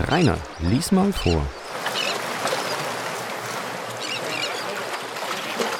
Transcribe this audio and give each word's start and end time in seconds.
Rainer, 0.00 0.38
lies 0.60 0.92
mal 0.92 1.12
vor. 1.12 1.44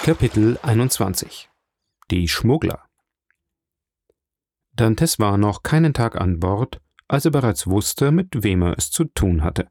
Kapitel 0.03 0.59
21 0.61 1.49
Die 2.11 2.27
Schmuggler 2.27 2.85
Dantes 4.73 5.21
war 5.21 5.39
noch 5.39 5.63
keinen 5.63 5.95
Tag 5.95 6.21
an 6.21 6.41
Bord, 6.41 6.81
als 7.07 7.27
er 7.27 7.31
bereits 7.31 7.69
wusste, 7.69 8.11
mit 8.11 8.43
wem 8.43 8.63
er 8.63 8.77
es 8.77 8.91
zu 8.91 9.05
tun 9.05 9.45
hatte. 9.45 9.69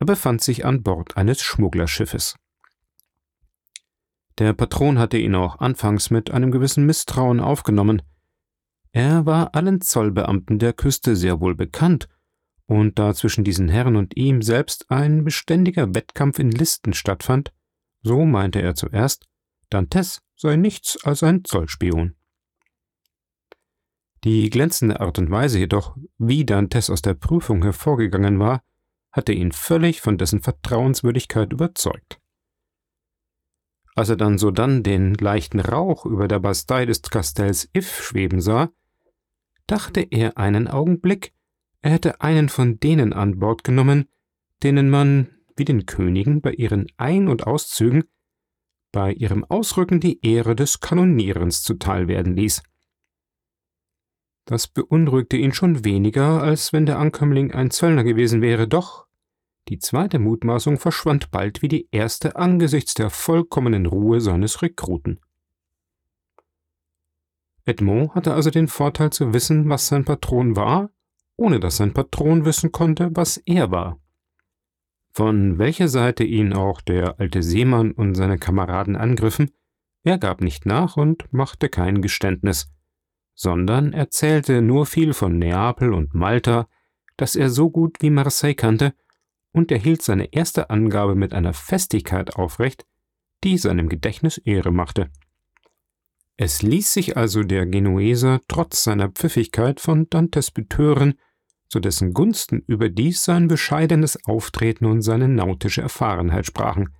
Er 0.00 0.06
befand 0.06 0.42
sich 0.42 0.66
an 0.66 0.82
Bord 0.82 1.16
eines 1.16 1.40
Schmugglerschiffes. 1.40 2.36
Der 4.38 4.52
Patron 4.52 4.98
hatte 4.98 5.16
ihn 5.16 5.34
auch 5.34 5.60
anfangs 5.60 6.10
mit 6.10 6.30
einem 6.30 6.50
gewissen 6.50 6.84
Misstrauen 6.84 7.40
aufgenommen. 7.40 8.02
Er 8.92 9.24
war 9.24 9.54
allen 9.54 9.80
Zollbeamten 9.80 10.58
der 10.58 10.74
Küste 10.74 11.16
sehr 11.16 11.40
wohl 11.40 11.54
bekannt, 11.54 12.06
und 12.70 13.00
da 13.00 13.14
zwischen 13.14 13.42
diesen 13.42 13.68
Herren 13.68 13.96
und 13.96 14.16
ihm 14.16 14.42
selbst 14.42 14.92
ein 14.92 15.24
beständiger 15.24 15.92
Wettkampf 15.92 16.38
in 16.38 16.52
Listen 16.52 16.92
stattfand, 16.92 17.52
so 18.00 18.24
meinte 18.24 18.62
er 18.62 18.76
zuerst, 18.76 19.26
Dantes 19.70 20.22
sei 20.36 20.54
nichts 20.54 20.96
als 21.04 21.24
ein 21.24 21.44
Zollspion. 21.44 22.14
Die 24.22 24.50
glänzende 24.50 25.00
Art 25.00 25.18
und 25.18 25.32
Weise 25.32 25.58
jedoch, 25.58 25.96
wie 26.16 26.44
Dantes 26.46 26.90
aus 26.90 27.02
der 27.02 27.14
Prüfung 27.14 27.64
hervorgegangen 27.64 28.38
war, 28.38 28.62
hatte 29.10 29.32
ihn 29.32 29.50
völlig 29.50 30.00
von 30.00 30.16
dessen 30.16 30.40
Vertrauenswürdigkeit 30.40 31.52
überzeugt. 31.52 32.20
Als 33.96 34.10
er 34.10 34.16
dann 34.16 34.38
sodann 34.38 34.84
den 34.84 35.14
leichten 35.14 35.58
Rauch 35.58 36.06
über 36.06 36.28
der 36.28 36.38
Bastei 36.38 36.86
des 36.86 37.02
Kastells 37.02 37.68
If 37.76 38.00
schweben 38.00 38.40
sah, 38.40 38.70
dachte 39.66 40.02
er 40.02 40.38
einen 40.38 40.68
Augenblick, 40.68 41.34
er 41.82 41.92
hätte 41.92 42.20
einen 42.20 42.48
von 42.48 42.78
denen 42.78 43.12
an 43.12 43.38
Bord 43.38 43.64
genommen, 43.64 44.08
denen 44.62 44.90
man, 44.90 45.28
wie 45.56 45.64
den 45.64 45.86
Königen, 45.86 46.40
bei 46.40 46.52
ihren 46.52 46.86
Ein- 46.96 47.28
und 47.28 47.46
Auszügen, 47.46 48.04
bei 48.92 49.12
ihrem 49.12 49.44
Ausrücken 49.44 50.00
die 50.00 50.24
Ehre 50.24 50.54
des 50.54 50.80
Kanonierens 50.80 51.62
zuteil 51.62 52.08
werden 52.08 52.34
ließ. 52.34 52.62
Das 54.44 54.66
beunruhigte 54.66 55.36
ihn 55.36 55.52
schon 55.52 55.84
weniger, 55.84 56.42
als 56.42 56.72
wenn 56.72 56.86
der 56.86 56.98
Ankömmling 56.98 57.52
ein 57.52 57.70
Zöllner 57.70 58.04
gewesen 58.04 58.42
wäre, 58.42 58.66
doch 58.66 59.06
die 59.68 59.78
zweite 59.78 60.18
Mutmaßung 60.18 60.78
verschwand 60.78 61.30
bald 61.30 61.62
wie 61.62 61.68
die 61.68 61.88
erste 61.92 62.36
angesichts 62.36 62.94
der 62.94 63.10
vollkommenen 63.10 63.86
Ruhe 63.86 64.20
seines 64.20 64.62
Rekruten. 64.62 65.20
Edmond 67.64 68.14
hatte 68.14 68.34
also 68.34 68.50
den 68.50 68.66
Vorteil 68.66 69.10
zu 69.10 69.32
wissen, 69.32 69.68
was 69.68 69.86
sein 69.86 70.04
Patron 70.04 70.56
war, 70.56 70.90
ohne 71.40 71.58
dass 71.58 71.78
sein 71.78 71.94
Patron 71.94 72.44
wissen 72.44 72.70
konnte, 72.70 73.10
was 73.14 73.38
er 73.38 73.70
war. 73.70 73.98
Von 75.10 75.58
welcher 75.58 75.88
Seite 75.88 76.22
ihn 76.22 76.52
auch 76.52 76.82
der 76.82 77.18
alte 77.18 77.42
Seemann 77.42 77.92
und 77.92 78.14
seine 78.14 78.38
Kameraden 78.38 78.94
angriffen, 78.94 79.50
er 80.04 80.18
gab 80.18 80.42
nicht 80.42 80.66
nach 80.66 80.98
und 80.98 81.32
machte 81.32 81.70
kein 81.70 82.02
Geständnis, 82.02 82.70
sondern 83.34 83.94
erzählte 83.94 84.60
nur 84.60 84.84
viel 84.84 85.14
von 85.14 85.38
Neapel 85.38 85.94
und 85.94 86.14
Malta, 86.14 86.68
das 87.16 87.36
er 87.36 87.48
so 87.48 87.70
gut 87.70 88.02
wie 88.02 88.10
Marseille 88.10 88.54
kannte 88.54 88.92
und 89.52 89.72
er 89.72 89.78
hielt 89.78 90.02
seine 90.02 90.32
erste 90.34 90.68
Angabe 90.68 91.14
mit 91.14 91.32
einer 91.32 91.54
Festigkeit 91.54 92.36
aufrecht, 92.36 92.84
die 93.44 93.56
seinem 93.56 93.88
Gedächtnis 93.88 94.36
Ehre 94.36 94.72
machte. 94.72 95.10
Es 96.36 96.60
ließ 96.60 96.92
sich 96.92 97.16
also 97.16 97.42
der 97.42 97.64
Genueser 97.64 98.40
trotz 98.46 98.84
seiner 98.84 99.08
Pfiffigkeit 99.08 99.80
von 99.80 100.08
Dantes 100.10 100.50
betören, 100.50 101.14
zu 101.70 101.78
dessen 101.78 102.12
Gunsten 102.12 102.64
überdies 102.66 103.24
sein 103.24 103.48
bescheidenes 103.48 104.26
Auftreten 104.26 104.86
und 104.86 105.02
seine 105.02 105.28
nautische 105.28 105.80
Erfahrenheit 105.80 106.44
sprachen. 106.44 106.90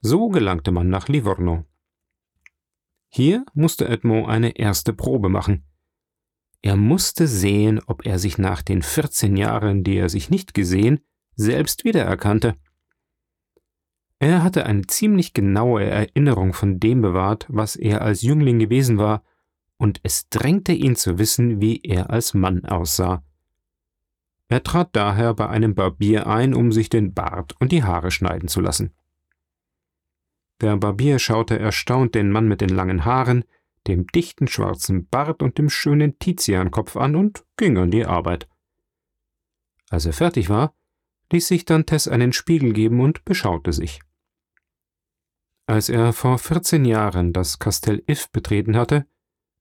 So 0.00 0.30
gelangte 0.30 0.72
man 0.72 0.88
nach 0.88 1.08
Livorno. 1.08 1.64
Hier 3.08 3.44
musste 3.52 3.86
Edmond 3.86 4.28
eine 4.28 4.56
erste 4.56 4.92
Probe 4.94 5.28
machen. 5.28 5.64
Er 6.62 6.76
musste 6.76 7.28
sehen, 7.28 7.80
ob 7.86 8.06
er 8.06 8.18
sich 8.18 8.38
nach 8.38 8.62
den 8.62 8.80
14 8.82 9.36
Jahren, 9.36 9.84
die 9.84 9.96
er 9.96 10.08
sich 10.08 10.30
nicht 10.30 10.54
gesehen, 10.54 11.00
selbst 11.36 11.84
wiedererkannte. 11.84 12.56
Er 14.18 14.42
hatte 14.42 14.64
eine 14.64 14.86
ziemlich 14.86 15.34
genaue 15.34 15.84
Erinnerung 15.84 16.54
von 16.54 16.80
dem 16.80 17.02
bewahrt, 17.02 17.46
was 17.50 17.76
er 17.76 18.00
als 18.00 18.22
Jüngling 18.22 18.58
gewesen 18.58 18.96
war, 18.96 19.22
und 19.76 20.00
es 20.02 20.30
drängte 20.30 20.72
ihn 20.72 20.96
zu 20.96 21.18
wissen, 21.18 21.60
wie 21.60 21.82
er 21.82 22.08
als 22.08 22.32
Mann 22.32 22.64
aussah. 22.64 23.22
Er 24.48 24.62
trat 24.62 24.90
daher 24.94 25.34
bei 25.34 25.48
einem 25.48 25.74
Barbier 25.74 26.26
ein, 26.26 26.54
um 26.54 26.70
sich 26.70 26.88
den 26.88 27.14
Bart 27.14 27.54
und 27.60 27.72
die 27.72 27.82
Haare 27.82 28.10
schneiden 28.10 28.48
zu 28.48 28.60
lassen. 28.60 28.92
Der 30.60 30.76
Barbier 30.76 31.18
schaute 31.18 31.58
erstaunt 31.58 32.14
den 32.14 32.30
Mann 32.30 32.46
mit 32.46 32.60
den 32.60 32.68
langen 32.68 33.04
Haaren, 33.04 33.44
dem 33.86 34.06
dichten 34.06 34.46
schwarzen 34.46 35.08
Bart 35.08 35.42
und 35.42 35.58
dem 35.58 35.68
schönen 35.68 36.18
Tiziankopf 36.18 36.96
an 36.96 37.16
und 37.16 37.44
ging 37.56 37.76
an 37.76 37.90
die 37.90 38.04
Arbeit. 38.04 38.48
Als 39.90 40.06
er 40.06 40.12
fertig 40.12 40.48
war, 40.48 40.74
ließ 41.32 41.48
sich 41.48 41.64
Dantes 41.64 42.08
einen 42.08 42.32
Spiegel 42.32 42.72
geben 42.72 43.00
und 43.00 43.24
beschaute 43.24 43.72
sich. 43.72 44.00
Als 45.66 45.88
er 45.88 46.12
vor 46.12 46.38
14 46.38 46.84
Jahren 46.84 47.32
das 47.32 47.58
Kastell 47.58 48.02
If 48.08 48.30
betreten 48.30 48.76
hatte, 48.76 49.06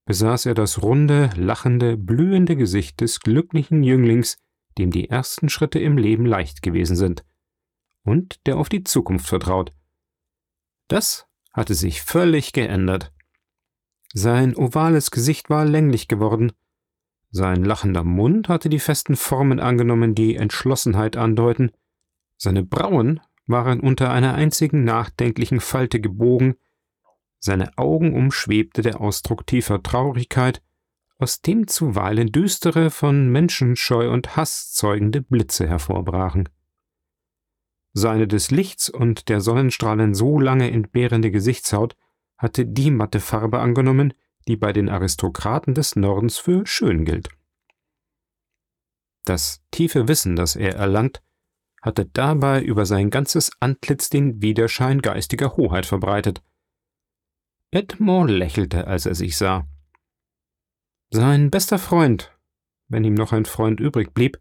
besaß 0.06 0.46
er 0.48 0.54
das 0.54 0.82
runde, 0.82 1.30
lachende, 1.36 1.98
blühende 1.98 2.56
Gesicht 2.56 3.00
des 3.00 3.22
glücklichen 3.22 3.84
Jünglings, 3.84 4.38
dem 4.78 4.92
die 4.92 5.10
ersten 5.10 5.50
Schritte 5.50 5.80
im 5.80 5.98
Leben 5.98 6.26
leicht 6.26 6.62
gewesen 6.62 6.96
sind 6.96 7.24
und 8.04 8.46
der 8.46 8.58
auf 8.58 8.70
die 8.70 8.84
Zukunft 8.84 9.28
vertraut. 9.28 9.74
Das 10.88 11.28
hatte 11.54 11.76
sich 11.76 12.02
völlig 12.02 12.54
geändert. 12.54 13.12
Sein 14.14 14.56
ovales 14.56 15.12
Gesicht 15.12 15.50
war 15.50 15.66
länglich 15.66 16.08
geworden, 16.08 16.52
sein 17.36 17.66
lachender 17.66 18.04
Mund 18.04 18.48
hatte 18.48 18.70
die 18.70 18.78
festen 18.78 19.16
Formen 19.16 19.60
angenommen, 19.60 20.14
die 20.14 20.36
Entschlossenheit 20.36 21.18
andeuten. 21.18 21.72
Seine 22.38 22.62
Brauen 22.62 23.22
waren 23.48 23.80
unter 23.80 24.12
einer 24.12 24.36
einzigen 24.36 24.84
nachdenklichen 24.84 25.60
Falte 25.60 26.00
gebogen. 26.00 26.58
Seine 27.40 27.76
Augen 27.76 28.14
umschwebte 28.14 28.84
der 28.84 29.02
Ausdruck 29.02 29.48
tiefer 29.48 29.82
Traurigkeit, 29.82 30.62
aus 31.24 31.42
dem 31.42 31.68
zuweilen 31.68 32.34
düstere, 32.34 32.92
von 32.92 33.30
Menschenscheu 33.30 34.12
und 34.12 34.36
Hass 34.36 34.74
zeugende 34.74 35.22
Blitze 35.22 35.66
hervorbrachen. 35.66 36.50
Seine 37.94 38.28
des 38.28 38.52
Lichts 38.52 38.90
und 38.90 39.30
der 39.30 39.40
Sonnenstrahlen 39.40 40.14
so 40.16 40.38
lange 40.38 40.70
entbehrende 40.70 41.32
Gesichtshaut 41.32 41.96
hatte 42.38 42.66
die 42.66 42.92
matte 42.92 43.22
Farbe 43.22 43.60
angenommen, 43.60 44.14
die 44.50 44.58
bei 44.58 44.74
den 44.74 44.90
Aristokraten 44.90 45.74
des 45.74 45.96
Nordens 45.96 46.40
für 46.40 46.66
schön 46.66 47.06
gilt. 47.06 47.30
Das 49.24 49.64
tiefe 49.72 50.10
Wissen, 50.10 50.36
das 50.36 50.58
er 50.58 50.76
erlangt, 50.76 51.24
hatte 51.82 52.06
dabei 52.06 52.62
über 52.62 52.86
sein 52.86 53.10
ganzes 53.10 53.50
Antlitz 53.62 54.10
den 54.10 54.42
Widerschein 54.42 55.02
geistiger 55.02 55.56
Hoheit 55.56 55.86
verbreitet. 55.86 56.44
Edmond 57.72 58.30
lächelte, 58.30 58.88
als 58.88 59.06
er 59.06 59.16
sich 59.16 59.38
sah. 59.38 59.66
Sein 61.16 61.52
bester 61.52 61.78
Freund, 61.78 62.36
wenn 62.88 63.04
ihm 63.04 63.14
noch 63.14 63.34
ein 63.34 63.46
Freund 63.46 63.80
übrig 63.80 64.16
blieb, 64.16 64.40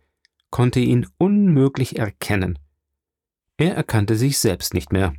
konnte 0.49 0.81
ihn 0.81 1.07
unmöglich 1.19 1.99
erkennen. 1.99 2.59
Er 3.59 3.75
erkannte 3.75 4.17
sich 4.17 4.39
selbst 4.39 4.73
nicht 4.73 4.91
mehr. 4.91 5.13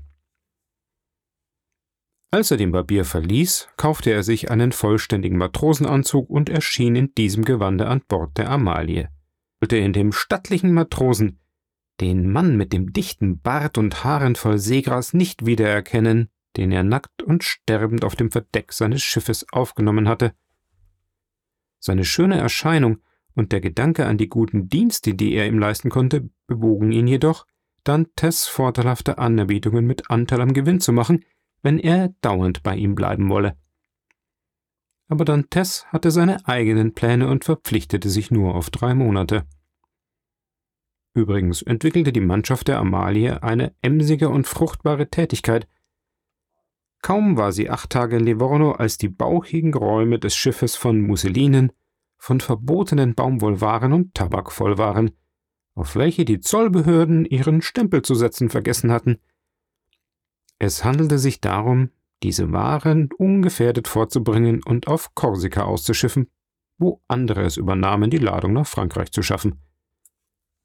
Als 2.31 2.49
er 2.49 2.57
den 2.57 2.71
Barbier 2.71 3.05
verließ, 3.05 3.69
kaufte 3.77 4.09
er 4.09 4.23
sich 4.23 4.49
einen 4.49 4.71
vollständigen 4.71 5.37
Matrosenanzug 5.37 6.27
und 6.27 6.49
erschien 6.49 6.95
in 6.95 7.13
diesem 7.13 7.45
Gewande 7.45 7.85
an 7.85 8.01
Bord 8.07 8.35
der 8.39 8.49
Amalie. 8.49 9.09
Wollte 9.61 9.77
in 9.77 9.93
dem 9.93 10.11
stattlichen 10.11 10.73
Matrosen 10.73 11.39
den 12.01 12.31
Mann 12.31 12.57
mit 12.57 12.73
dem 12.73 12.93
dichten 12.93 13.39
Bart 13.41 13.77
und 13.77 14.03
Haaren 14.03 14.35
voll 14.35 14.57
Seegras 14.57 15.13
nicht 15.13 15.45
wiedererkennen, 15.45 16.29
den 16.57 16.71
er 16.71 16.81
nackt 16.81 17.21
und 17.21 17.43
sterbend 17.43 18.03
auf 18.03 18.15
dem 18.15 18.31
Verdeck 18.31 18.73
seines 18.73 19.03
Schiffes 19.03 19.45
aufgenommen 19.51 20.09
hatte. 20.09 20.33
Seine 21.85 22.05
schöne 22.05 22.37
Erscheinung 22.37 22.99
und 23.35 23.51
der 23.51 23.59
Gedanke 23.59 24.05
an 24.05 24.17
die 24.17 24.29
guten 24.29 24.69
Dienste, 24.69 25.15
die 25.15 25.33
er 25.33 25.47
ihm 25.47 25.59
leisten 25.59 25.89
konnte, 25.89 26.29
bewogen 26.47 26.93
ihn 26.93 27.07
jedoch, 27.07 27.45
Dantes 27.83 28.47
vorteilhafte 28.47 29.17
Anerbietungen 29.17 29.85
mit 29.85 30.09
Anteil 30.09 30.39
am 30.39 30.53
Gewinn 30.53 30.79
zu 30.79 30.93
machen, 30.93 31.25
wenn 31.61 31.79
er 31.79 32.15
dauernd 32.21 32.63
bei 32.63 32.77
ihm 32.77 32.95
bleiben 32.95 33.27
wolle. 33.27 33.57
Aber 35.09 35.25
Dantes 35.25 35.85
hatte 35.87 36.09
seine 36.09 36.47
eigenen 36.47 36.93
Pläne 36.93 37.27
und 37.27 37.43
verpflichtete 37.43 38.09
sich 38.09 38.31
nur 38.31 38.55
auf 38.55 38.69
drei 38.69 38.93
Monate. 38.93 39.45
Übrigens 41.13 41.63
entwickelte 41.63 42.13
die 42.13 42.21
Mannschaft 42.21 42.69
der 42.69 42.79
Amalie 42.79 43.43
eine 43.43 43.75
emsige 43.81 44.29
und 44.29 44.47
fruchtbare 44.47 45.09
Tätigkeit. 45.09 45.67
Kaum 47.03 47.35
war 47.35 47.51
sie 47.51 47.69
acht 47.69 47.89
Tage 47.89 48.15
in 48.15 48.23
Livorno, 48.23 48.71
als 48.71 48.97
die 48.97 49.09
bauchigen 49.09 49.73
Räume 49.73 50.19
des 50.19 50.37
Schiffes 50.37 50.77
von 50.77 51.01
Musselinen, 51.01 51.73
von 52.17 52.39
verbotenen 52.39 53.13
Baumwollwaren 53.13 53.91
und 53.91 54.13
Tabak 54.13 54.53
voll 54.53 54.77
waren, 54.77 55.11
auf 55.75 55.97
welche 55.97 56.23
die 56.23 56.39
Zollbehörden 56.39 57.25
ihren 57.25 57.61
Stempel 57.61 58.03
zu 58.03 58.15
setzen 58.15 58.49
vergessen 58.49 58.89
hatten. 58.89 59.19
Es 60.59 60.85
handelte 60.85 61.19
sich 61.19 61.41
darum, 61.41 61.89
diese 62.23 62.53
Waren 62.53 63.09
ungefährdet 63.17 63.89
vorzubringen 63.89 64.63
und 64.63 64.87
auf 64.87 65.13
Korsika 65.13 65.63
auszuschiffen, 65.63 66.29
wo 66.77 67.01
andere 67.09 67.41
es 67.41 67.57
übernahmen, 67.57 68.11
die 68.11 68.17
Ladung 68.17 68.53
nach 68.53 68.67
Frankreich 68.67 69.11
zu 69.11 69.21
schaffen. 69.21 69.59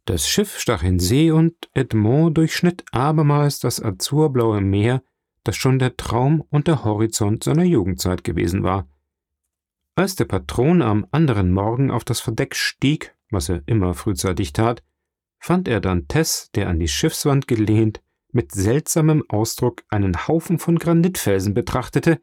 Das 0.04 0.28
Schiff 0.28 0.60
stach 0.60 0.84
in 0.84 1.00
See 1.00 1.32
und 1.32 1.68
Edmond 1.74 2.38
durchschnitt 2.38 2.84
abermals 2.92 3.58
das 3.58 3.82
azurblaue 3.82 4.60
Meer, 4.60 5.02
das 5.48 5.56
schon 5.56 5.78
der 5.78 5.96
Traum 5.96 6.42
und 6.50 6.66
der 6.66 6.84
Horizont 6.84 7.42
seiner 7.42 7.64
Jugendzeit 7.64 8.22
gewesen 8.22 8.64
war. 8.64 8.86
Als 9.94 10.14
der 10.14 10.26
Patron 10.26 10.82
am 10.82 11.06
anderen 11.10 11.54
Morgen 11.54 11.90
auf 11.90 12.04
das 12.04 12.20
Verdeck 12.20 12.54
stieg, 12.54 13.16
was 13.30 13.48
er 13.48 13.62
immer 13.64 13.94
frühzeitig 13.94 14.52
tat, 14.52 14.84
fand 15.40 15.66
er 15.66 15.80
Dantes, 15.80 16.50
der 16.50 16.68
an 16.68 16.78
die 16.78 16.86
Schiffswand 16.86 17.48
gelehnt, 17.48 18.02
mit 18.30 18.52
seltsamem 18.52 19.24
Ausdruck 19.30 19.84
einen 19.88 20.28
Haufen 20.28 20.58
von 20.58 20.78
Granitfelsen 20.78 21.54
betrachtete, 21.54 22.20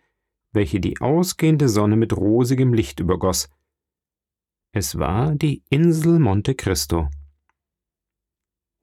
welche 0.51 0.79
die 0.79 1.01
ausgehende 1.01 1.67
Sonne 1.67 1.95
mit 1.95 2.15
rosigem 2.15 2.75
Licht 2.75 2.99
übergoss. 2.99 3.49
Es 4.71 4.99
war 4.99 5.33
die 5.33 5.63
Insel 5.71 6.19
Monte 6.19 6.53
Cristo. 6.53 7.09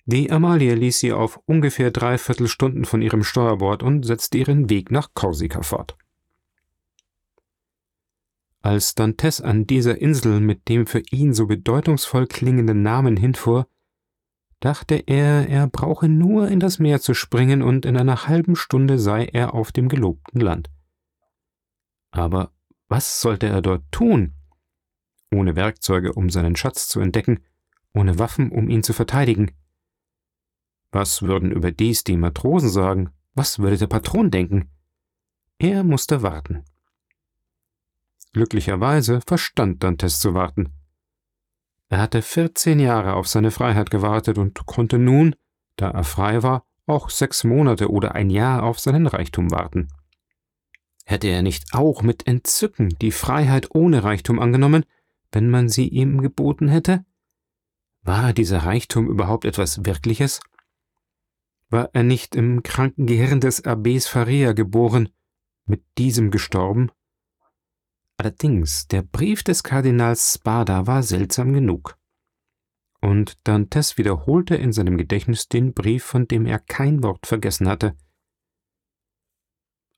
Die 0.04 0.30
Amalie 0.30 0.74
ließ 0.74 0.98
sie 0.98 1.12
auf 1.12 1.40
ungefähr 1.46 1.90
dreiviertel 1.90 2.48
Stunden 2.48 2.84
von 2.84 3.02
ihrem 3.02 3.22
Steuerbord 3.22 3.82
und 3.82 4.04
setzte 4.04 4.38
ihren 4.38 4.68
Weg 4.68 4.90
nach 4.90 5.14
Korsika 5.14 5.62
fort. 5.62 5.96
Als 8.62 8.94
Dantes 8.94 9.40
an 9.40 9.66
dieser 9.66 10.00
Insel 10.00 10.40
mit 10.40 10.68
dem 10.68 10.86
für 10.86 11.02
ihn 11.10 11.34
so 11.34 11.46
bedeutungsvoll 11.46 12.26
klingenden 12.26 12.82
Namen 12.82 13.16
hinfuhr, 13.16 13.66
dachte 14.60 15.02
er, 15.06 15.48
er 15.48 15.66
brauche 15.66 16.08
nur 16.08 16.48
in 16.48 16.60
das 16.60 16.78
Meer 16.78 17.00
zu 17.00 17.14
springen 17.14 17.62
und 17.62 17.84
in 17.84 17.96
einer 17.96 18.28
halben 18.28 18.54
Stunde 18.54 18.98
sei 18.98 19.24
er 19.24 19.54
auf 19.54 19.72
dem 19.72 19.88
gelobten 19.88 20.40
Land. 20.40 20.70
Aber 22.12 22.52
was 22.88 23.20
sollte 23.20 23.46
er 23.46 23.62
dort 23.62 23.82
tun? 23.90 24.34
Ohne 25.32 25.56
Werkzeuge, 25.56 26.12
um 26.12 26.30
seinen 26.30 26.54
Schatz 26.54 26.86
zu 26.88 27.00
entdecken, 27.00 27.40
ohne 27.94 28.18
Waffen, 28.18 28.52
um 28.52 28.68
ihn 28.68 28.82
zu 28.82 28.92
verteidigen. 28.92 29.50
Was 30.92 31.22
würden 31.22 31.50
überdies 31.50 32.04
die 32.04 32.18
Matrosen 32.18 32.68
sagen? 32.68 33.10
Was 33.34 33.58
würde 33.58 33.78
der 33.78 33.86
Patron 33.86 34.30
denken? 34.30 34.70
Er 35.58 35.84
musste 35.84 36.22
warten. 36.22 36.64
Glücklicherweise 38.34 39.20
verstand 39.26 39.82
Dantes 39.82 40.20
zu 40.20 40.34
warten. 40.34 40.72
Er 41.88 41.98
hatte 41.98 42.22
vierzehn 42.22 42.78
Jahre 42.78 43.14
auf 43.14 43.26
seine 43.26 43.50
Freiheit 43.50 43.90
gewartet 43.90 44.38
und 44.38 44.66
konnte 44.66 44.98
nun, 44.98 45.34
da 45.76 45.90
er 45.90 46.04
frei 46.04 46.42
war, 46.42 46.64
auch 46.86 47.10
sechs 47.10 47.44
Monate 47.44 47.90
oder 47.90 48.14
ein 48.14 48.28
Jahr 48.28 48.62
auf 48.62 48.78
seinen 48.78 49.06
Reichtum 49.06 49.50
warten. 49.50 49.88
Hätte 51.04 51.28
er 51.28 51.42
nicht 51.42 51.74
auch 51.74 52.02
mit 52.02 52.26
Entzücken 52.26 52.90
die 53.00 53.12
Freiheit 53.12 53.74
ohne 53.74 54.04
Reichtum 54.04 54.38
angenommen, 54.38 54.84
wenn 55.32 55.48
man 55.48 55.68
sie 55.68 55.88
ihm 55.88 56.20
geboten 56.20 56.68
hätte? 56.68 57.04
War 58.02 58.32
dieser 58.32 58.64
Reichtum 58.64 59.08
überhaupt 59.08 59.44
etwas 59.44 59.84
Wirkliches? 59.84 60.40
War 61.72 61.88
er 61.94 62.02
nicht 62.02 62.36
im 62.36 62.62
kranken 62.62 63.06
Gehirn 63.06 63.40
des 63.40 63.64
Abbes 63.64 64.06
Faria 64.06 64.52
geboren, 64.52 65.08
mit 65.64 65.82
diesem 65.96 66.30
gestorben? 66.30 66.92
Allerdings, 68.18 68.88
der 68.88 69.00
Brief 69.00 69.42
des 69.42 69.62
Kardinals 69.62 70.34
Spada 70.34 70.86
war 70.86 71.02
seltsam 71.02 71.54
genug. 71.54 71.96
Und 73.00 73.38
Dantes 73.44 73.96
wiederholte 73.96 74.54
in 74.54 74.74
seinem 74.74 74.98
Gedächtnis 74.98 75.48
den 75.48 75.72
Brief, 75.72 76.04
von 76.04 76.28
dem 76.28 76.44
er 76.44 76.58
kein 76.58 77.02
Wort 77.02 77.26
vergessen 77.26 77.66
hatte. 77.66 77.96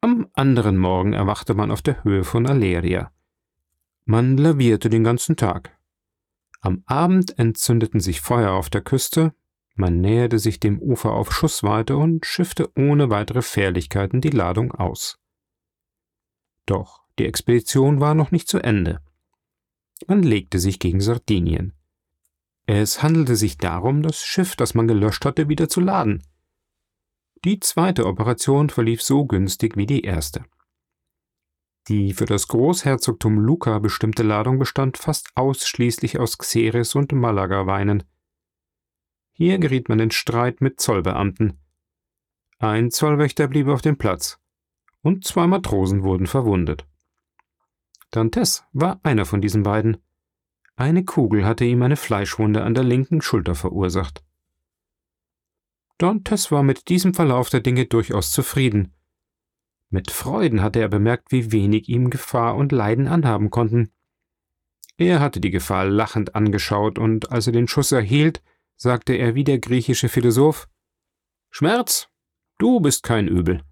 Am 0.01 0.29
anderen 0.35 0.77
Morgen 0.77 1.13
erwachte 1.13 1.55
man 1.55 1.73
auf 1.73 1.83
der 1.83 2.05
Höhe 2.05 2.23
von 2.23 2.47
Aleria. 2.47 3.11
Man 4.05 4.37
lavierte 4.37 4.91
den 4.91 5.03
ganzen 5.03 5.35
Tag. 5.35 5.77
Am 6.61 6.85
Abend 6.87 7.37
entzündeten 7.37 7.99
sich 7.99 8.21
Feuer 8.21 8.53
auf 8.53 8.71
der 8.71 8.83
Küste, 8.83 9.35
man 9.75 10.01
näherte 10.01 10.39
sich 10.39 10.61
dem 10.61 10.79
Ufer 10.79 11.13
auf 11.13 11.33
Schussweite 11.33 11.97
und 11.97 12.27
schiffte 12.27 12.71
ohne 12.77 13.11
weitere 13.11 13.43
Fährlichkeiten 13.43 14.21
die 14.21 14.31
Ladung 14.31 14.73
aus. 14.73 15.19
Doch 16.67 17.03
die 17.19 17.27
Expedition 17.27 18.01
war 18.01 18.15
noch 18.15 18.31
nicht 18.31 18.49
zu 18.49 18.59
Ende. 18.59 19.01
Man 20.07 20.23
legte 20.23 20.59
sich 20.59 20.79
gegen 20.79 21.01
Sardinien. 21.01 21.73
Es 22.67 23.03
handelte 23.03 23.37
sich 23.37 23.59
darum, 23.59 24.03
das 24.03 24.23
Schiff, 24.23 24.57
das 24.57 24.75
man 24.75 24.89
gelöscht 24.89 25.25
hatte, 25.25 25.49
wieder 25.49 25.69
zu 25.69 25.81
laden. 25.81 26.23
Die 27.45 27.61
zweite 27.61 28.07
Operation 28.07 28.71
verlief 28.71 29.03
so 29.03 29.27
günstig 29.27 29.77
wie 29.77 29.87
die 29.87 30.03
erste. 30.03 30.45
Die 31.89 32.15
für 32.15 32.25
das 32.25 32.49
Großherzogtum 32.49 33.39
Luca 33.39 33.79
bestimmte 33.79 34.23
Ladung 34.23 34.59
bestand 34.59 34.97
fast 34.97 35.29
ausschließlich 35.35 36.19
aus 36.19 36.39
Xeres 36.39 36.95
und 36.95 37.13
Malaga-Weinen. 37.13 38.05
Hier 39.37 39.59
geriet 39.59 39.89
man 39.89 39.99
in 39.99 40.13
Streit 40.13 40.61
mit 40.61 40.81
Zollbeamten. 40.81 41.59
Ein 42.61 42.93
Zollwächter 42.93 43.49
blieb 43.49 43.67
auf 43.67 43.83
dem 43.83 43.99
Platz, 43.99 44.39
und 45.03 45.25
zwei 45.25 45.49
Matrosen 45.49 46.05
wurden 46.05 46.29
verwundet. 46.29 46.87
Dantes 48.13 48.63
war 48.73 49.01
einer 49.03 49.25
von 49.25 49.41
diesen 49.41 49.65
beiden. 49.65 49.97
Eine 50.77 51.05
Kugel 51.05 51.45
hatte 51.45 51.65
ihm 51.65 51.83
eine 51.83 51.97
Fleischwunde 51.97 52.63
an 52.63 52.75
der 52.75 52.85
linken 52.85 53.21
Schulter 53.21 53.57
verursacht. 53.57 54.25
Dantes 55.99 56.53
war 56.53 56.63
mit 56.63 56.89
diesem 56.89 57.13
Verlauf 57.13 57.51
der 57.51 57.61
Dinge 57.61 57.87
durchaus 57.87 58.31
zufrieden. 58.31 58.95
Mit 59.91 60.13
Freuden 60.13 60.63
hatte 60.63 60.79
er 60.79 60.89
bemerkt, 60.89 61.33
wie 61.33 61.51
wenig 61.51 61.89
ihm 61.89 62.09
Gefahr 62.09 62.55
und 62.55 62.71
Leiden 62.71 63.09
anhaben 63.09 63.51
konnten. 63.51 63.91
Er 64.97 65.19
hatte 65.19 65.41
die 65.41 65.51
Gefahr 65.51 65.87
lachend 65.87 66.37
angeschaut, 66.37 67.01
und 67.01 67.33
als 67.33 67.49
er 67.49 67.53
den 67.53 67.67
Schuss 67.67 67.91
erhielt, 67.91 68.41
sagte 68.77 69.15
er 69.15 69.35
wie 69.35 69.45
der 69.45 69.59
griechische 69.59 70.09
Philosoph 70.09 70.69
Schmerz, 71.51 72.09
du 72.59 72.81
bist 72.81 73.03
kein 73.03 73.29
Übel. 73.29 73.63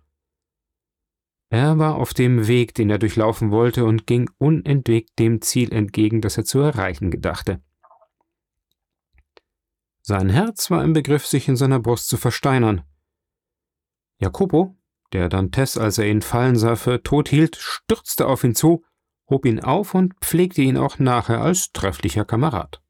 Er 1.51 1.79
war 1.79 1.97
auf 1.97 2.15
dem 2.15 2.47
Weg, 2.47 2.75
den 2.75 2.89
er 2.89 2.99
durchlaufen 2.99 3.51
wollte, 3.51 3.85
und 3.85 4.07
ging 4.07 4.31
unentwegt 4.39 5.19
dem 5.19 5.43
Ziel 5.43 5.73
entgegen, 5.73 6.21
das 6.21 6.39
er 6.39 6.45
zu 6.45 6.61
erreichen 6.61 7.11
gedachte. 7.11 7.61
Sein 10.01 10.31
Herz 10.31 10.71
war 10.71 10.83
im 10.83 10.95
Begriff, 10.95 11.27
sich 11.27 11.49
in 11.49 11.57
seiner 11.57 11.79
Brust 11.79 12.09
zu 12.09 12.17
versteinern. 12.17 12.83
Jacopo, 14.19 14.77
der 15.13 15.29
Dantes, 15.29 15.77
als 15.77 15.99
er 15.99 16.07
ihn 16.07 16.23
fallen 16.23 16.57
sah, 16.57 16.77
für 16.77 17.03
tot 17.03 17.29
hielt, 17.29 17.57
stürzte 17.57 18.27
auf 18.27 18.45
ihn 18.45 18.55
zu, 18.55 18.85
hob 19.29 19.45
ihn 19.45 19.61
auf 19.61 19.95
und 19.95 20.15
pflegte 20.21 20.63
ihn 20.63 20.77
auch 20.77 20.99
nachher 20.99 21.41
als 21.41 21.73
trefflicher 21.73 22.25
Kamerad. 22.25 22.82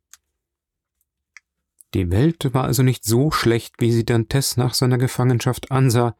Die 1.94 2.10
Welt 2.10 2.54
war 2.54 2.64
also 2.64 2.82
nicht 2.82 3.04
so 3.04 3.30
schlecht, 3.30 3.74
wie 3.78 3.92
sie 3.92 4.04
Dantes 4.04 4.56
nach 4.56 4.74
seiner 4.74 4.98
Gefangenschaft 4.98 5.70
ansah, 5.70 6.16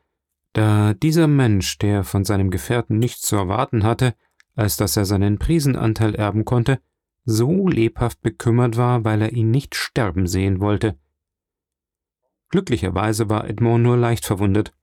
da 0.53 0.93
dieser 0.93 1.29
Mensch, 1.29 1.79
der 1.79 2.05
von 2.05 2.25
seinem 2.25 2.51
Gefährten 2.51 2.99
nichts 2.99 3.23
zu 3.23 3.37
erwarten 3.37 3.85
hatte, 3.85 4.15
als 4.55 4.77
dass 4.77 4.97
er 4.97 5.07
seinen 5.07 5.39
Prisenanteil 5.39 6.15
erben 6.15 6.45
konnte, 6.45 6.79
so 7.25 7.69
lebhaft 7.69 8.21
bekümmert 8.21 8.77
war, 8.77 9.05
weil 9.05 9.23
er 9.23 9.33
ihn 9.33 9.51
nicht 9.51 9.75
sterben 9.75 10.27
sehen 10.27 10.61
wollte. 10.61 10.99
Glücklicherweise 12.51 13.31
war 13.31 13.49
Edmond 13.49 13.83
nur 13.83 13.97
leicht 13.97 14.27
verwundet. 14.27 14.75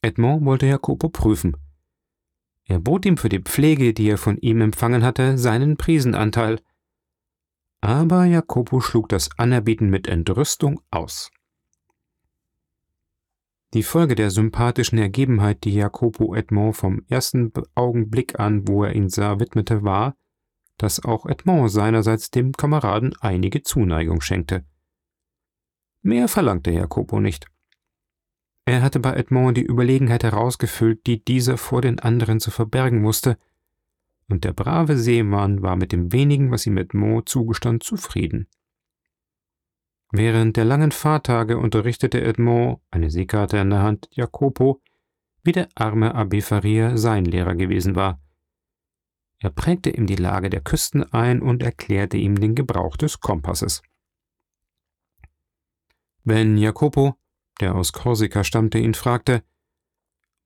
Edmond 0.00 0.44
wollte 0.44 0.66
Jacopo 0.66 1.08
prüfen. 1.08 1.56
Er 2.64 2.78
bot 2.78 3.04
ihm 3.04 3.16
für 3.16 3.28
die 3.28 3.40
Pflege, 3.40 3.92
die 3.92 4.08
er 4.08 4.18
von 4.18 4.36
ihm 4.38 4.60
empfangen 4.60 5.02
hatte, 5.02 5.38
seinen 5.38 5.76
Prisenanteil, 5.76 6.60
aber 7.82 8.24
Jacopo 8.24 8.80
schlug 8.80 9.08
das 9.08 9.28
Anerbieten 9.38 9.90
mit 9.90 10.06
Entrüstung 10.06 10.80
aus. 10.90 11.30
Die 13.74 13.82
Folge 13.82 14.14
der 14.14 14.30
sympathischen 14.30 14.98
Ergebenheit, 14.98 15.64
die 15.64 15.74
Jacopo 15.74 16.34
Edmond 16.34 16.76
vom 16.76 17.02
ersten 17.08 17.52
Augenblick 17.74 18.38
an, 18.38 18.68
wo 18.68 18.84
er 18.84 18.94
ihn 18.94 19.08
sah, 19.08 19.40
widmete, 19.40 19.82
war, 19.82 20.14
dass 20.78 21.04
auch 21.04 21.26
Edmond 21.26 21.70
seinerseits 21.70 22.30
dem 22.30 22.52
Kameraden 22.52 23.14
einige 23.20 23.62
Zuneigung 23.62 24.20
schenkte. 24.20 24.64
Mehr 26.02 26.28
verlangte 26.28 26.70
Jacopo 26.70 27.18
nicht. 27.18 27.46
Er 28.64 28.82
hatte 28.82 29.00
bei 29.00 29.14
Edmond 29.14 29.56
die 29.56 29.64
Überlegenheit 29.64 30.22
herausgefüllt, 30.22 31.06
die 31.06 31.24
dieser 31.24 31.56
vor 31.56 31.82
den 31.82 31.98
anderen 31.98 32.38
zu 32.38 32.52
verbergen 32.52 33.02
wusste, 33.02 33.38
und 34.32 34.44
der 34.44 34.54
brave 34.54 34.96
Seemann 34.96 35.60
war 35.60 35.76
mit 35.76 35.92
dem 35.92 36.10
wenigen, 36.10 36.50
was 36.50 36.66
ihm 36.66 36.78
Edmond 36.78 37.28
zugestand, 37.28 37.82
zufrieden. 37.82 38.48
Während 40.10 40.56
der 40.56 40.64
langen 40.64 40.90
Fahrtage 40.90 41.58
unterrichtete 41.58 42.22
Edmond, 42.22 42.80
eine 42.90 43.10
Seekarte 43.10 43.58
in 43.58 43.68
der 43.68 43.82
Hand, 43.82 44.08
Jacopo, 44.10 44.80
wie 45.44 45.52
der 45.52 45.68
arme 45.74 46.16
Abbé 46.16 46.42
Faria 46.42 46.96
sein 46.96 47.26
Lehrer 47.26 47.54
gewesen 47.54 47.94
war. 47.94 48.22
Er 49.38 49.50
prägte 49.50 49.90
ihm 49.90 50.06
die 50.06 50.16
Lage 50.16 50.48
der 50.48 50.62
Küsten 50.62 51.04
ein 51.12 51.42
und 51.42 51.62
erklärte 51.62 52.16
ihm 52.16 52.40
den 52.40 52.54
Gebrauch 52.54 52.96
des 52.96 53.20
Kompasses. 53.20 53.82
Wenn 56.24 56.56
Jacopo, 56.56 57.16
der 57.60 57.74
aus 57.74 57.92
Korsika 57.92 58.44
stammte, 58.44 58.78
ihn 58.78 58.94
fragte, 58.94 59.42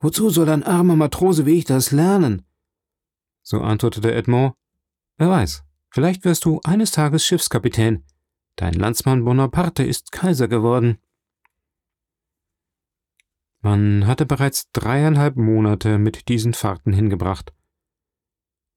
Wozu 0.00 0.28
soll 0.28 0.48
ein 0.48 0.64
armer 0.64 0.96
Matrose 0.96 1.46
wie 1.46 1.58
ich 1.58 1.64
das 1.66 1.92
lernen? 1.92 2.45
So 3.48 3.60
antwortete 3.60 4.12
Edmond, 4.12 4.54
Wer 5.18 5.28
weiß, 5.28 5.62
vielleicht 5.90 6.24
wirst 6.24 6.44
du 6.44 6.60
eines 6.64 6.90
Tages 6.90 7.24
Schiffskapitän. 7.24 8.02
Dein 8.56 8.74
Landsmann 8.74 9.24
Bonaparte 9.24 9.84
ist 9.84 10.10
Kaiser 10.10 10.48
geworden. 10.48 10.98
Man 13.60 14.08
hatte 14.08 14.26
bereits 14.26 14.72
dreieinhalb 14.72 15.36
Monate 15.36 15.98
mit 15.98 16.26
diesen 16.26 16.54
Fahrten 16.54 16.92
hingebracht. 16.92 17.54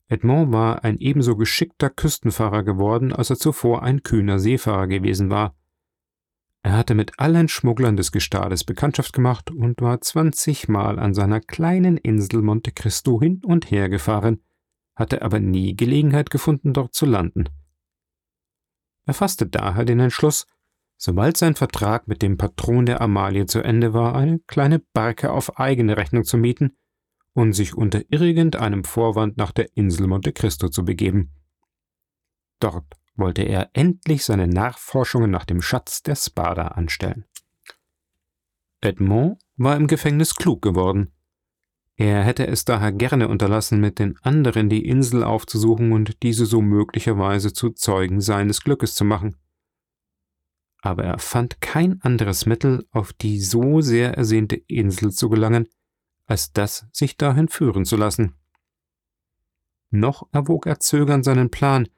Edmond 0.07 0.51
war 0.51 0.83
ein 0.83 0.99
ebenso 0.99 1.35
geschickter 1.35 1.89
Küstenfahrer 1.89 2.61
geworden, 2.61 3.11
als 3.11 3.31
er 3.31 3.37
zuvor 3.37 3.81
ein 3.81 4.03
kühner 4.03 4.37
Seefahrer 4.37 4.85
gewesen 4.85 5.31
war. 5.31 5.55
Er 6.61 6.73
hatte 6.73 6.93
mit 6.93 7.19
allen 7.19 7.47
Schmugglern 7.47 7.97
des 7.97 8.11
Gestades 8.11 8.63
Bekanntschaft 8.63 9.13
gemacht 9.13 9.49
und 9.49 9.81
war 9.81 9.99
zwanzigmal 10.01 10.99
an 10.99 11.15
seiner 11.15 11.39
kleinen 11.39 11.97
Insel 11.97 12.43
Monte 12.43 12.71
Cristo 12.71 13.19
hin 13.19 13.41
und 13.43 13.71
her 13.71 13.89
gefahren, 13.89 14.43
hatte 14.99 15.21
aber 15.21 15.39
nie 15.39 15.75
Gelegenheit 15.75 16.29
gefunden, 16.29 16.73
dort 16.73 16.93
zu 16.93 17.05
landen. 17.05 17.45
Er 19.05 19.13
fasste 19.13 19.47
daher 19.47 19.85
den 19.85 19.99
Entschluss, 19.99 20.45
sobald 20.97 21.37
sein 21.37 21.55
Vertrag 21.55 22.07
mit 22.07 22.21
dem 22.21 22.37
Patron 22.37 22.85
der 22.85 23.01
Amalie 23.01 23.45
zu 23.45 23.61
Ende 23.61 23.93
war, 23.93 24.13
eine 24.13 24.39
kleine 24.39 24.79
Barke 24.79 25.31
auf 25.31 25.57
eigene 25.57 25.97
Rechnung 25.97 26.25
zu 26.25 26.37
mieten 26.37 26.77
und 27.33 27.53
sich 27.53 27.73
unter 27.73 28.01
irgendeinem 28.09 28.83
Vorwand 28.83 29.37
nach 29.37 29.51
der 29.51 29.75
Insel 29.75 30.07
Monte 30.07 30.33
Cristo 30.33 30.67
zu 30.69 30.83
begeben. 30.83 31.31
Dort 32.59 32.85
wollte 33.15 33.43
er 33.43 33.69
endlich 33.73 34.25
seine 34.25 34.47
Nachforschungen 34.47 35.31
nach 35.31 35.45
dem 35.45 35.61
Schatz 35.61 36.03
der 36.03 36.15
Spada 36.15 36.69
anstellen. 36.69 37.25
Edmond 38.81 39.39
war 39.55 39.75
im 39.75 39.87
Gefängnis 39.87 40.35
klug 40.35 40.61
geworden. 40.61 41.13
Er 41.99 42.23
hätte 42.23 42.47
es 42.47 42.63
daher 42.63 42.93
gerne 42.93 43.27
unterlassen, 43.27 43.81
mit 43.81 43.99
den 43.99 44.17
anderen 44.21 44.69
die 44.69 44.85
Insel 44.85 45.21
aufzusuchen 45.21 45.91
und 45.91 46.23
diese 46.23 46.45
so 46.45 46.61
möglicherweise 46.61 47.51
zu 47.51 47.71
Zeugen 47.71 48.21
seines 48.21 48.61
Glückes 48.61 48.95
zu 48.95 49.03
machen. 49.03 49.35
Aber 50.81 51.03
er 51.03 51.19
fand 51.19 51.59
kein 51.59 52.01
anderes 52.01 52.45
Mittel, 52.45 52.87
auf 52.91 53.11
die 53.11 53.41
so 53.41 53.81
sehr 53.81 54.13
ersehnte 54.13 54.55
Insel 54.55 55.11
zu 55.11 55.27
gelangen, 55.27 55.67
als 56.25 56.53
das, 56.53 56.87
sich 56.93 57.17
dahin 57.17 57.49
führen 57.49 57.83
zu 57.83 57.97
lassen. 57.97 58.33
Noch 59.89 60.25
erwog 60.31 60.67
er 60.67 60.79
zögernd 60.79 61.25
seinen 61.25 61.51
Plan, 61.51 61.89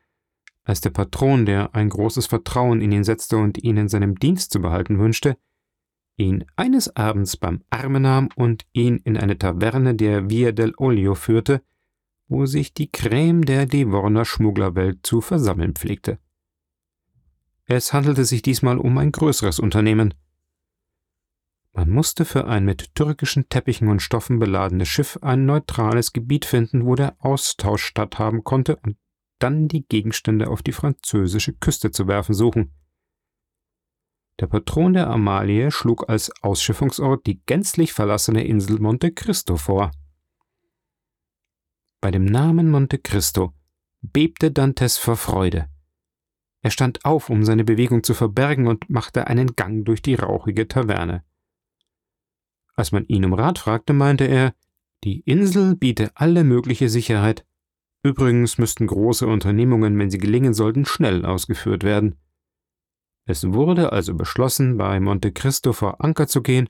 als 0.64 0.82
der 0.82 0.90
Patron, 0.90 1.46
der 1.46 1.76
ein 1.76 1.90
großes 1.90 2.26
Vertrauen 2.26 2.82
in 2.82 2.92
ihn 2.92 3.04
setzte 3.04 3.38
und 3.38 3.64
ihn 3.64 3.78
in 3.78 3.88
seinem 3.88 4.16
Dienst 4.16 4.52
zu 4.52 4.62
behalten 4.62 4.98
wünschte, 4.98 5.38
ihn 6.18 6.46
eines 6.56 6.96
Abends 6.96 7.38
beim 7.38 7.64
Arme 7.70 8.00
nahm 8.00 8.30
und 8.36 8.66
ihn 8.74 8.98
in 8.98 9.18
eine 9.18 9.38
Taverne 9.38 9.96
der 9.96 10.30
Via 10.30 10.52
del 10.52 10.74
Olio 10.78 11.16
führte, 11.16 11.62
wo 12.28 12.46
sich 12.46 12.74
die 12.74 12.92
Creme 12.92 13.44
der 13.44 13.66
Livorner 13.66 14.26
Schmugglerwelt 14.26 15.06
zu 15.06 15.22
versammeln 15.22 15.76
pflegte. 15.76 16.20
Es 17.66 17.94
handelte 17.94 18.26
sich 18.26 18.42
diesmal 18.42 18.78
um 18.78 18.98
ein 18.98 19.12
größeres 19.12 19.60
Unternehmen. 19.60 20.14
Man 21.74 21.90
musste 21.90 22.26
für 22.26 22.48
ein 22.48 22.66
mit 22.66 22.96
türkischen 22.96 23.48
Teppichen 23.48 23.88
und 23.88 24.02
Stoffen 24.02 24.40
beladenes 24.40 24.90
Schiff 24.90 25.18
ein 25.22 25.46
neutrales 25.46 26.12
Gebiet 26.12 26.46
finden, 26.46 26.86
wo 26.86 26.96
der 26.96 27.16
Austausch 27.20 27.84
statthaben 27.84 28.44
konnte 28.44 28.76
und 28.78 28.98
dann 29.40 29.68
die 29.68 29.88
Gegenstände 29.88 30.50
auf 30.50 30.62
die 30.62 30.74
französische 30.74 31.54
Küste 31.54 31.92
zu 31.92 32.08
werfen 32.08 32.34
suchen. 32.34 32.74
Der 34.40 34.48
Patron 34.48 34.94
der 34.94 35.10
Amalie 35.10 35.72
schlug 35.72 36.10
als 36.10 36.32
Ausschiffungsort 36.42 37.26
die 37.26 37.42
gänzlich 37.46 37.94
verlassene 37.94 38.46
Insel 38.46 38.80
Monte 38.80 39.12
Cristo 39.12 39.58
vor. 39.58 39.92
Bei 42.00 42.10
dem 42.10 42.26
Namen 42.26 42.72
Monte 42.72 42.98
Cristo 42.98 43.54
bebte 44.02 44.52
Dantes 44.52 44.98
vor 44.98 45.16
Freude. 45.16 45.70
Er 46.64 46.72
stand 46.72 47.06
auf, 47.06 47.30
um 47.30 47.44
seine 47.44 47.64
Bewegung 47.64 48.04
zu 48.04 48.14
verbergen 48.14 48.68
und 48.68 48.90
machte 48.90 49.28
einen 49.28 49.56
Gang 49.56 49.86
durch 49.86 50.02
die 50.02 50.16
rauchige 50.16 50.68
Taverne. 50.68 51.24
Als 52.76 52.92
man 52.92 53.06
ihn 53.06 53.26
um 53.26 53.34
Rat 53.34 53.60
fragte, 53.60 53.94
meinte 53.94 54.26
er, 54.26 54.56
die 55.04 55.20
Insel 55.22 55.76
biete 55.76 56.12
alle 56.16 56.44
mögliche 56.44 56.90
Sicherheit, 56.90 57.46
Übrigens 58.04 58.58
müssten 58.58 58.88
große 58.88 59.28
Unternehmungen, 59.28 59.98
wenn 60.00 60.10
sie 60.10 60.18
gelingen 60.18 60.54
sollten, 60.54 60.86
schnell 60.86 61.24
ausgeführt 61.24 61.84
werden. 61.84 62.16
Es 63.26 63.46
wurde 63.52 63.92
also 63.92 64.16
beschlossen, 64.16 64.78
bei 64.78 65.00
Monte 65.00 65.32
Cristo 65.32 65.74
vor 65.74 66.04
Anker 66.04 66.28
zu 66.28 66.42
gehen 66.42 66.68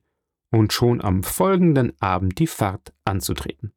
und 0.51 0.73
schon 0.73 1.01
am 1.01 1.23
folgenden 1.23 1.93
Abend 2.01 2.39
die 2.39 2.47
Fahrt 2.47 2.93
anzutreten. 3.05 3.73